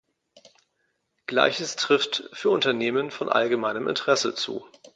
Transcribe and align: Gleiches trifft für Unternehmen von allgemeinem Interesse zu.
Gleiches 1.27 1.75
trifft 1.75 2.27
für 2.33 2.49
Unternehmen 2.49 3.11
von 3.11 3.29
allgemeinem 3.29 3.87
Interesse 3.87 4.33
zu. 4.33 4.65